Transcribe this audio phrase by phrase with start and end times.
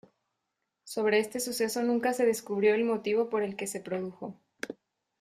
[0.83, 4.35] Sobre este suceso nunca se descubrió el motivo por el que se produjo.